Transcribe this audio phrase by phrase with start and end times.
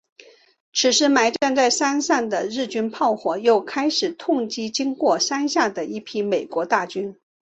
[0.73, 7.13] 此时埋藏在山上的日军炮火又开始痛击经过山下的一批美军大队。